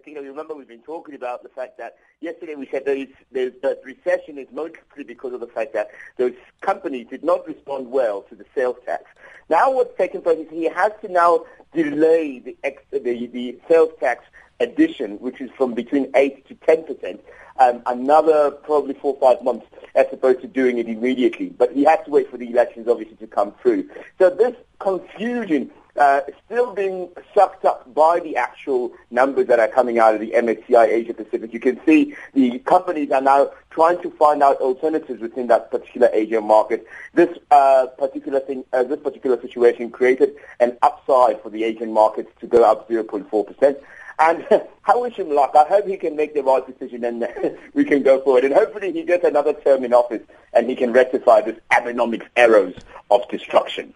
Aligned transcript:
Sakina, 0.00 0.22
remember 0.22 0.54
we've 0.54 0.68
been 0.68 0.80
talking 0.80 1.14
about 1.14 1.42
the 1.42 1.50
fact 1.50 1.76
that 1.76 1.96
yesterday 2.20 2.54
we 2.54 2.66
said 2.70 2.84
there's, 2.86 3.08
there's, 3.32 3.52
that 3.62 3.82
recession 3.84 4.38
is 4.38 4.46
mostly 4.50 5.04
because 5.06 5.34
of 5.34 5.40
the 5.40 5.46
fact 5.46 5.74
that 5.74 5.90
those 6.16 6.32
companies 6.62 7.06
did 7.10 7.22
not 7.22 7.46
respond 7.46 7.90
well 7.90 8.22
to 8.22 8.34
the 8.34 8.46
sales 8.54 8.76
tax. 8.86 9.04
Now 9.50 9.70
what's 9.70 9.96
taken 9.98 10.22
place 10.22 10.38
is 10.38 10.50
he 10.50 10.64
has 10.64 10.92
to 11.02 11.08
now 11.12 11.44
delay 11.74 12.38
the, 12.38 12.56
ex, 12.64 12.82
the, 12.90 12.98
the 12.98 13.58
sales 13.68 13.90
tax 14.00 14.24
addition, 14.58 15.18
which 15.20 15.38
is 15.40 15.50
from 15.56 15.74
between 15.74 16.10
8 16.14 16.48
to 16.48 16.54
10 16.54 16.84
percent, 16.84 17.20
um, 17.58 17.82
another 17.84 18.50
probably 18.50 18.94
four 18.94 19.14
or 19.14 19.20
five 19.20 19.44
months 19.44 19.66
as 19.94 20.06
opposed 20.12 20.40
to 20.40 20.46
doing 20.46 20.78
it 20.78 20.88
immediately. 20.88 21.50
But 21.50 21.72
he 21.72 21.84
has 21.84 21.98
to 22.06 22.10
wait 22.10 22.30
for 22.30 22.38
the 22.38 22.48
elections, 22.48 22.88
obviously, 22.88 23.16
to 23.16 23.26
come 23.26 23.52
through. 23.60 23.90
So 24.18 24.30
this 24.30 24.56
confusion 24.78 25.70
uh, 25.96 26.20
still 26.46 26.74
being 26.74 27.08
sucked 27.34 27.64
up 27.64 27.92
by 27.94 28.20
the 28.20 28.36
actual 28.36 28.92
numbers 29.10 29.46
that 29.48 29.58
are 29.58 29.68
coming 29.68 29.98
out 29.98 30.14
of 30.14 30.20
the 30.20 30.32
MSCI 30.32 30.86
Asia 30.88 31.14
Pacific. 31.14 31.52
You 31.52 31.60
can 31.60 31.80
see 31.84 32.14
the 32.34 32.58
companies 32.60 33.10
are 33.10 33.20
now 33.20 33.50
trying 33.70 34.00
to 34.02 34.10
find 34.10 34.42
out 34.42 34.56
alternatives 34.58 35.20
within 35.20 35.46
that 35.48 35.70
particular 35.70 36.08
Asian 36.12 36.44
market. 36.44 36.86
This 37.14 37.36
uh, 37.50 37.86
particular 37.98 38.40
thing, 38.40 38.64
uh, 38.72 38.82
this 38.84 39.00
particular 39.00 39.40
situation 39.40 39.90
created 39.90 40.34
an 40.58 40.76
upside 40.82 41.40
for 41.42 41.50
the 41.50 41.64
Asian 41.64 41.92
markets 41.92 42.30
to 42.40 42.46
go 42.46 42.64
up 42.64 42.88
0.4 42.88 43.46
percent. 43.46 43.78
And 44.20 44.46
I 44.84 44.96
wish 44.96 45.14
him 45.14 45.30
luck. 45.30 45.52
I 45.56 45.64
hope 45.64 45.86
he 45.86 45.96
can 45.96 46.14
make 46.14 46.34
the 46.34 46.42
right 46.42 46.64
decision 46.66 47.04
and 47.04 47.26
we 47.74 47.84
can 47.84 48.02
go 48.02 48.20
forward. 48.20 48.44
And 48.44 48.54
hopefully 48.54 48.92
he 48.92 49.02
gets 49.02 49.24
another 49.24 49.54
term 49.54 49.84
in 49.84 49.94
office 49.94 50.22
and 50.52 50.68
he 50.68 50.76
can 50.76 50.92
rectify 50.92 51.40
this 51.40 51.58
Abenomics 51.72 52.26
arrows 52.36 52.74
of 53.10 53.26
destruction. 53.28 53.94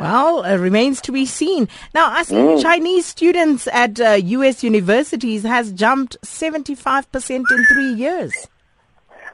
Well, 0.00 0.42
it 0.42 0.56
remains 0.56 1.00
to 1.02 1.12
be 1.12 1.24
seen. 1.24 1.68
Now, 1.94 2.10
I 2.10 2.24
see 2.24 2.34
mm. 2.34 2.60
Chinese 2.60 3.06
students 3.06 3.68
at 3.68 4.00
uh, 4.00 4.12
U.S. 4.12 4.64
universities 4.64 5.44
has 5.44 5.72
jumped 5.72 6.16
75% 6.22 7.30
in 7.30 7.44
three 7.44 7.92
years. 7.92 8.48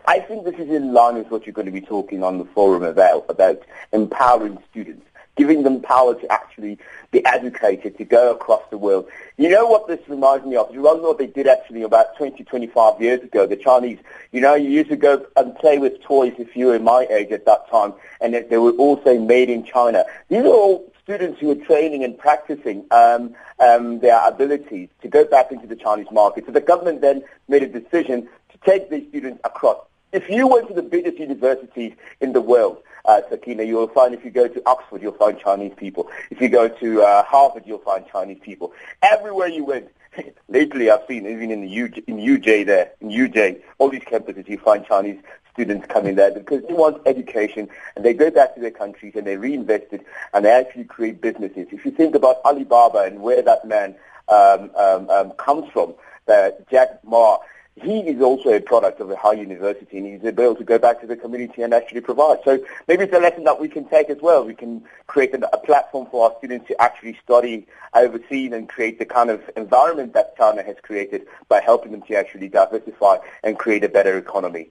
I 0.06 0.20
think 0.20 0.44
this 0.44 0.54
is 0.54 0.68
in 0.68 0.92
line 0.92 1.16
with 1.16 1.30
what 1.30 1.46
you're 1.46 1.52
going 1.52 1.66
to 1.66 1.72
be 1.72 1.80
talking 1.80 2.22
on 2.22 2.38
the 2.38 2.44
forum 2.44 2.82
about, 2.82 3.26
about 3.28 3.62
empowering 3.92 4.58
students 4.70 5.06
giving 5.36 5.62
them 5.62 5.80
power 5.80 6.14
to 6.14 6.32
actually 6.32 6.78
be 7.10 7.24
educated, 7.24 7.96
to 7.98 8.04
go 8.04 8.32
across 8.32 8.62
the 8.70 8.78
world. 8.78 9.08
You 9.36 9.48
know 9.48 9.66
what 9.66 9.88
this 9.88 10.00
reminds 10.08 10.46
me 10.46 10.56
of? 10.56 10.72
You 10.72 10.78
remember 10.78 11.08
what 11.08 11.18
they 11.18 11.26
did 11.26 11.46
actually 11.46 11.82
about 11.82 12.16
20, 12.16 12.44
25 12.44 13.00
years 13.00 13.22
ago, 13.22 13.46
the 13.46 13.56
Chinese. 13.56 13.98
You 14.32 14.40
know, 14.40 14.54
you 14.54 14.70
used 14.70 14.90
to 14.90 14.96
go 14.96 15.26
and 15.36 15.54
play 15.56 15.78
with 15.78 16.00
toys 16.02 16.34
if 16.38 16.56
you 16.56 16.66
were 16.66 16.78
my 16.78 17.06
age 17.10 17.30
at 17.30 17.46
that 17.46 17.70
time, 17.70 17.94
and 18.20 18.34
they 18.34 18.58
were 18.58 18.72
also 18.72 19.18
made 19.18 19.50
in 19.50 19.64
China. 19.64 20.04
These 20.28 20.44
are 20.44 20.48
all 20.48 20.92
students 21.02 21.40
who 21.40 21.48
were 21.48 21.54
training 21.56 22.04
and 22.04 22.16
practicing 22.16 22.84
um, 22.90 23.34
um, 23.58 24.00
their 24.00 24.20
abilities 24.26 24.88
to 25.02 25.08
go 25.08 25.24
back 25.24 25.50
into 25.50 25.66
the 25.66 25.76
Chinese 25.76 26.06
market. 26.12 26.46
So 26.46 26.52
the 26.52 26.60
government 26.60 27.00
then 27.00 27.24
made 27.48 27.62
a 27.62 27.66
decision 27.66 28.28
to 28.50 28.58
take 28.64 28.90
these 28.90 29.08
students 29.08 29.40
across. 29.44 29.78
If 30.12 30.28
you 30.28 30.46
went 30.46 30.68
to 30.68 30.74
the 30.74 30.82
biggest 30.82 31.18
universities 31.18 31.94
in 32.20 32.32
the 32.32 32.40
world, 32.40 32.82
uh, 33.04 33.20
Sakina, 33.28 33.62
you 33.62 33.76
will 33.76 33.88
find 33.88 34.14
if 34.14 34.24
you 34.24 34.30
go 34.30 34.48
to 34.48 34.62
Oxford, 34.66 35.02
you'll 35.02 35.12
find 35.12 35.38
Chinese 35.38 35.72
people. 35.76 36.08
If 36.30 36.40
you 36.40 36.48
go 36.48 36.68
to 36.68 37.02
uh, 37.02 37.24
Harvard, 37.24 37.64
you'll 37.66 37.78
find 37.78 38.04
Chinese 38.10 38.38
people. 38.42 38.72
Everywhere 39.02 39.48
you 39.48 39.64
went, 39.64 39.90
lately 40.48 40.90
I've 40.90 41.06
seen, 41.06 41.26
even 41.26 41.50
in 41.50 41.62
the 41.62 41.68
UJ, 41.68 42.04
in 42.06 42.16
UJ 42.18 42.66
there, 42.66 42.92
in 43.00 43.08
UJ, 43.08 43.60
all 43.78 43.90
these 43.90 44.02
campuses, 44.02 44.48
you 44.48 44.58
find 44.58 44.84
Chinese 44.84 45.18
students 45.52 45.86
coming 45.88 46.14
there 46.14 46.30
because 46.30 46.62
they 46.66 46.74
want 46.74 47.02
education 47.06 47.68
and 47.96 48.04
they 48.04 48.14
go 48.14 48.30
back 48.30 48.54
to 48.54 48.60
their 48.60 48.70
countries 48.70 49.12
and 49.16 49.26
they 49.26 49.36
reinvest 49.36 49.92
it 49.92 50.06
and 50.32 50.44
they 50.44 50.50
actually 50.50 50.84
create 50.84 51.20
businesses. 51.20 51.66
If 51.70 51.84
you 51.84 51.90
think 51.90 52.14
about 52.14 52.36
Alibaba 52.44 53.00
and 53.00 53.20
where 53.20 53.42
that 53.42 53.66
man 53.66 53.94
um, 54.28 54.70
um, 54.76 55.10
um, 55.10 55.30
comes 55.32 55.70
from, 55.72 55.94
uh, 56.28 56.50
Jack 56.70 57.00
Ma, 57.04 57.38
he 57.82 58.00
is 58.00 58.20
also 58.20 58.50
a 58.50 58.60
product 58.60 59.00
of 59.00 59.10
a 59.10 59.16
high 59.16 59.32
university 59.32 59.98
and 59.98 60.06
he's 60.06 60.24
able 60.24 60.54
to 60.54 60.64
go 60.64 60.78
back 60.78 61.00
to 61.00 61.06
the 61.06 61.16
community 61.16 61.62
and 61.62 61.72
actually 61.72 62.00
provide. 62.00 62.38
So 62.44 62.64
maybe 62.88 63.04
it's 63.04 63.14
a 63.14 63.18
lesson 63.18 63.44
that 63.44 63.60
we 63.60 63.68
can 63.68 63.84
take 63.86 64.10
as 64.10 64.18
well. 64.20 64.44
We 64.44 64.54
can 64.54 64.82
create 65.06 65.34
a, 65.34 65.60
platform 65.60 66.08
for 66.10 66.24
our 66.24 66.36
students 66.38 66.66
to 66.68 66.80
actually 66.80 67.18
study 67.22 67.66
overseas 67.94 68.52
and 68.52 68.68
create 68.68 68.98
the 68.98 69.04
kind 69.04 69.30
of 69.30 69.42
environment 69.56 70.14
that 70.14 70.36
China 70.36 70.62
has 70.62 70.76
created 70.82 71.26
by 71.48 71.60
helping 71.60 71.92
them 71.92 72.02
to 72.02 72.14
actually 72.14 72.48
diversify 72.48 73.18
and 73.44 73.58
create 73.58 73.84
a 73.84 73.88
better 73.88 74.16
economy. 74.16 74.70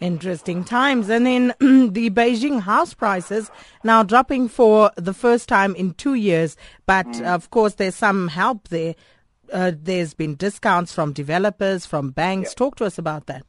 Interesting 0.00 0.64
times. 0.64 1.08
And 1.08 1.26
then 1.26 1.48
the 1.60 2.10
Beijing 2.10 2.60
house 2.60 2.94
prices 2.94 3.50
now 3.82 4.02
dropping 4.02 4.48
for 4.48 4.92
the 4.96 5.14
first 5.14 5.48
time 5.48 5.74
in 5.74 5.94
two 5.94 6.14
years. 6.14 6.56
But 6.86 7.06
mm. 7.06 7.24
of 7.24 7.50
course, 7.50 7.74
there's 7.74 7.96
some 7.96 8.28
help 8.28 8.68
there 8.68 8.94
uh, 9.52 9.72
there's 9.74 10.14
been 10.14 10.34
discounts 10.34 10.92
from 10.92 11.12
developers, 11.12 11.86
from 11.86 12.10
banks. 12.10 12.50
Yeah. 12.50 12.54
Talk 12.56 12.76
to 12.76 12.84
us 12.84 12.98
about 12.98 13.26
that. 13.26 13.44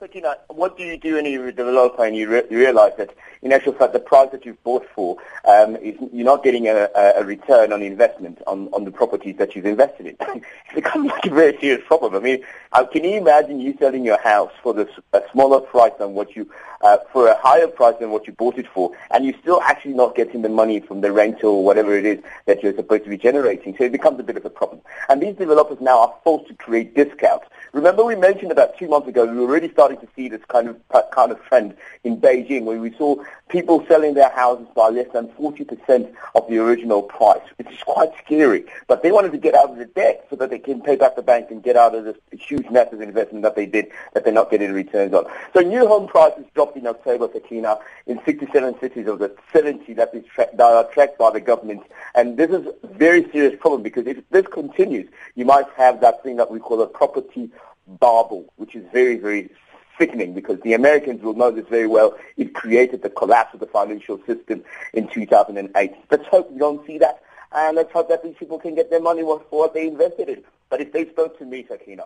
But 0.00 0.14
you 0.14 0.22
know, 0.22 0.34
what 0.48 0.78
do 0.78 0.82
you 0.82 0.96
do 0.96 1.16
when 1.16 1.26
you're 1.26 1.48
a 1.48 1.52
developer 1.52 2.06
and 2.06 2.16
you, 2.16 2.30
re- 2.30 2.44
you 2.50 2.56
realize 2.56 2.92
that 2.96 3.14
in 3.42 3.52
actual 3.52 3.74
fact 3.74 3.92
the 3.92 4.00
price 4.00 4.30
that 4.32 4.46
you've 4.46 4.62
bought 4.64 4.86
for 4.94 5.18
um, 5.44 5.76
is 5.76 5.94
you're 6.10 6.24
not 6.24 6.42
getting 6.42 6.68
a, 6.68 6.88
a, 6.94 7.22
return 7.22 7.70
on 7.70 7.82
investment 7.82 8.40
on, 8.46 8.68
on 8.72 8.84
the 8.84 8.90
properties 8.90 9.36
that 9.36 9.54
you've 9.54 9.66
invested 9.66 10.06
in. 10.06 10.16
it 10.20 10.74
becomes 10.74 11.10
like 11.10 11.26
a 11.26 11.30
very 11.30 11.54
serious 11.60 11.86
problem. 11.86 12.14
I 12.14 12.20
mean, 12.20 12.42
uh, 12.72 12.86
can 12.86 13.04
you 13.04 13.18
imagine 13.18 13.60
you 13.60 13.76
selling 13.78 14.02
your 14.02 14.18
house 14.22 14.52
for 14.62 14.88
a 15.12 15.22
smaller 15.32 15.60
price 15.60 15.92
than 15.98 16.14
what 16.14 16.34
you, 16.34 16.50
uh, 16.80 16.96
for 17.12 17.28
a 17.28 17.38
higher 17.38 17.68
price 17.68 17.96
than 18.00 18.10
what 18.10 18.26
you 18.26 18.32
bought 18.32 18.56
it 18.56 18.68
for, 18.68 18.92
and 19.10 19.26
you're 19.26 19.38
still 19.42 19.60
actually 19.60 19.92
not 19.92 20.14
getting 20.14 20.40
the 20.40 20.48
money 20.48 20.80
from 20.80 21.02
the 21.02 21.12
rental 21.12 21.56
or 21.56 21.64
whatever 21.64 21.94
it 21.94 22.06
is 22.06 22.24
that 22.46 22.62
you're 22.62 22.74
supposed 22.74 23.04
to 23.04 23.10
be 23.10 23.18
generating. 23.18 23.76
So 23.76 23.84
it 23.84 23.92
becomes 23.92 24.18
a 24.18 24.22
bit 24.22 24.38
of 24.38 24.46
a 24.46 24.50
problem. 24.50 24.80
And 25.10 25.20
these 25.20 25.36
developers 25.36 25.78
now 25.78 26.00
are 26.00 26.14
forced 26.24 26.48
to 26.48 26.54
create 26.54 26.94
discounts. 26.94 27.46
Remember 27.72 28.04
we 28.04 28.16
mentioned 28.16 28.50
about 28.50 28.76
two 28.76 28.88
months 28.88 29.06
ago 29.06 29.24
we 29.24 29.36
were 29.36 29.42
already 29.42 29.70
starting 29.70 29.98
to 29.98 30.08
see 30.16 30.28
this 30.28 30.44
kind 30.48 30.68
of 30.68 30.76
kind 31.12 31.30
of 31.30 31.40
trend 31.44 31.76
in 32.02 32.20
Beijing 32.20 32.64
where 32.64 32.80
we 32.80 32.92
saw 32.96 33.22
people 33.48 33.84
selling 33.86 34.14
their 34.14 34.30
houses 34.30 34.66
by 34.74 34.88
less 34.88 35.06
than 35.12 35.28
40% 35.28 36.12
of 36.34 36.48
the 36.48 36.58
original 36.58 37.02
price, 37.02 37.42
which 37.56 37.68
is 37.68 37.80
quite 37.82 38.10
scary. 38.24 38.64
But 38.88 39.02
they 39.02 39.12
wanted 39.12 39.32
to 39.32 39.38
get 39.38 39.54
out 39.54 39.70
of 39.70 39.76
the 39.76 39.84
debt 39.84 40.26
so 40.30 40.36
that 40.36 40.50
they 40.50 40.58
can 40.58 40.80
pay 40.80 40.96
back 40.96 41.14
the 41.14 41.22
bank 41.22 41.50
and 41.50 41.62
get 41.62 41.76
out 41.76 41.94
of 41.94 42.04
this 42.04 42.16
huge 42.32 42.68
massive 42.70 43.00
investment 43.00 43.42
that 43.42 43.54
they 43.54 43.66
did 43.66 43.88
that 44.14 44.24
they're 44.24 44.32
not 44.32 44.50
getting 44.50 44.72
returns 44.72 45.14
on. 45.14 45.26
So 45.54 45.60
new 45.60 45.86
home 45.86 46.08
prices 46.08 46.46
dropped 46.54 46.76
in 46.76 46.86
October, 46.86 47.28
Sakina, 47.32 47.78
in 48.06 48.20
67 48.24 48.80
cities 48.80 49.06
of 49.06 49.18
the 49.20 49.34
70 49.52 49.92
that, 49.94 50.14
is 50.14 50.24
tra- 50.26 50.48
that 50.54 50.60
are 50.60 50.84
tracked 50.92 51.18
by 51.18 51.30
the 51.30 51.40
government. 51.40 51.82
And 52.14 52.36
this 52.36 52.50
is 52.50 52.66
a 52.66 52.86
very 52.88 53.30
serious 53.30 53.58
problem 53.60 53.82
because 53.82 54.06
if 54.06 54.18
this 54.30 54.46
continues, 54.46 55.08
you 55.34 55.44
might 55.44 55.66
have 55.76 56.00
that 56.00 56.22
thing 56.22 56.36
that 56.36 56.50
we 56.50 56.58
call 56.58 56.80
a 56.82 56.86
property 56.86 57.50
bubble, 57.98 58.52
which 58.56 58.74
is 58.74 58.84
very, 58.92 59.16
very 59.16 59.50
sickening 59.98 60.32
because 60.34 60.58
the 60.62 60.72
Americans 60.72 61.22
will 61.22 61.34
know 61.34 61.50
this 61.50 61.66
very 61.68 61.86
well. 61.86 62.16
It 62.36 62.54
created 62.54 63.02
the 63.02 63.10
collapse 63.10 63.54
of 63.54 63.60
the 63.60 63.66
financial 63.66 64.18
system 64.26 64.64
in 64.94 65.08
2008. 65.08 65.92
Let's 66.10 66.26
hope 66.26 66.50
we 66.50 66.58
don't 66.58 66.84
see 66.86 66.98
that. 66.98 67.22
And 67.52 67.76
let's 67.76 67.92
hope 67.92 68.08
that 68.08 68.22
these 68.22 68.36
people 68.38 68.58
can 68.58 68.74
get 68.74 68.90
their 68.90 69.00
money 69.00 69.22
for 69.22 69.42
what 69.50 69.74
they 69.74 69.86
invested 69.88 70.28
in. 70.28 70.44
But 70.68 70.80
if 70.80 70.92
they 70.92 71.06
spoke 71.06 71.38
to 71.38 71.44
me, 71.44 71.66
Sakina, 71.68 72.04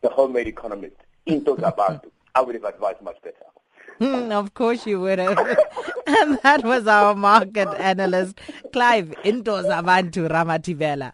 the 0.00 0.08
homemade 0.08 0.48
economist, 0.48 0.96
into 1.26 1.54
Zabantu, 1.56 2.10
I 2.34 2.40
would 2.40 2.54
have 2.54 2.64
advised 2.64 3.02
much 3.02 3.18
better. 3.22 3.36
Hmm, 3.98 4.30
of 4.32 4.54
course 4.54 4.86
you 4.86 5.00
would 5.00 5.18
have. 5.18 5.38
and 6.06 6.38
that 6.42 6.64
was 6.64 6.86
our 6.86 7.14
market 7.14 7.68
analyst, 7.68 8.38
Clive 8.72 9.12
Into 9.24 9.50
Zabantu 9.50 10.28
Ramativela. 10.30 11.12